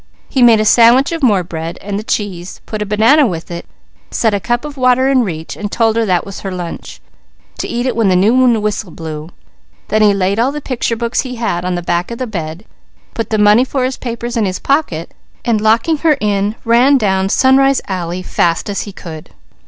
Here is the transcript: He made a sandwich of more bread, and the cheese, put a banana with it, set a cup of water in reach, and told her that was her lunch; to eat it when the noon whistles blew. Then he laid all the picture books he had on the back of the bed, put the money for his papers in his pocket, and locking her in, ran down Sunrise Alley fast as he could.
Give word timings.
He 0.27 0.41
made 0.41 0.59
a 0.59 0.65
sandwich 0.65 1.11
of 1.11 1.21
more 1.21 1.43
bread, 1.43 1.77
and 1.79 1.99
the 1.99 2.03
cheese, 2.03 2.59
put 2.65 2.81
a 2.81 2.87
banana 2.87 3.27
with 3.27 3.51
it, 3.51 3.67
set 4.09 4.33
a 4.33 4.39
cup 4.39 4.65
of 4.65 4.75
water 4.75 5.07
in 5.09 5.21
reach, 5.21 5.55
and 5.55 5.71
told 5.71 5.95
her 5.95 6.07
that 6.07 6.25
was 6.25 6.39
her 6.39 6.49
lunch; 6.51 6.99
to 7.59 7.67
eat 7.67 7.85
it 7.85 7.95
when 7.95 8.07
the 8.07 8.15
noon 8.15 8.63
whistles 8.63 8.95
blew. 8.95 9.29
Then 9.89 10.01
he 10.01 10.11
laid 10.15 10.39
all 10.39 10.51
the 10.51 10.59
picture 10.59 10.95
books 10.95 11.21
he 11.21 11.35
had 11.35 11.63
on 11.63 11.75
the 11.75 11.83
back 11.83 12.09
of 12.09 12.17
the 12.17 12.25
bed, 12.25 12.65
put 13.13 13.29
the 13.29 13.37
money 13.37 13.63
for 13.63 13.83
his 13.85 13.97
papers 13.97 14.35
in 14.35 14.45
his 14.45 14.57
pocket, 14.57 15.13
and 15.45 15.61
locking 15.61 15.97
her 15.97 16.17
in, 16.19 16.55
ran 16.65 16.97
down 16.97 17.29
Sunrise 17.29 17.79
Alley 17.87 18.23
fast 18.23 18.71
as 18.71 18.81
he 18.89 18.91
could. 18.91 19.29